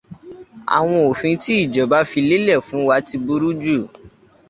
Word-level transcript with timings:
Àwọn 0.77 0.99
òfin 1.09 1.35
tí 1.41 1.51
ìjọba 1.63 1.97
fi 2.09 2.19
lélẹ̀ 2.29 2.59
fún 2.67 2.81
wa 2.87 2.97
ti 3.07 3.15
burú 3.25 3.49
jù. 3.63 3.77